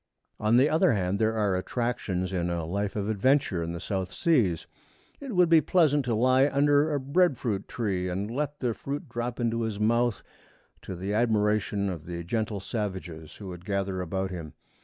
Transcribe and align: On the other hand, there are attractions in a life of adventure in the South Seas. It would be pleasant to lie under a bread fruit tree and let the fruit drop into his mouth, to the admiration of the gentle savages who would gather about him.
On 0.39 0.57
the 0.57 0.67
other 0.67 0.93
hand, 0.93 1.19
there 1.19 1.35
are 1.37 1.55
attractions 1.55 2.33
in 2.33 2.49
a 2.49 2.65
life 2.65 2.95
of 2.95 3.07
adventure 3.07 3.61
in 3.61 3.71
the 3.71 3.79
South 3.79 4.11
Seas. 4.11 4.65
It 5.19 5.35
would 5.35 5.47
be 5.47 5.61
pleasant 5.61 6.05
to 6.05 6.15
lie 6.15 6.49
under 6.49 6.91
a 6.91 6.99
bread 6.99 7.37
fruit 7.37 7.67
tree 7.67 8.09
and 8.09 8.31
let 8.31 8.61
the 8.61 8.73
fruit 8.73 9.07
drop 9.07 9.39
into 9.39 9.61
his 9.61 9.79
mouth, 9.79 10.23
to 10.81 10.95
the 10.95 11.13
admiration 11.13 11.87
of 11.87 12.07
the 12.07 12.23
gentle 12.23 12.59
savages 12.59 13.35
who 13.35 13.49
would 13.49 13.63
gather 13.63 14.01
about 14.01 14.31
him. 14.31 14.53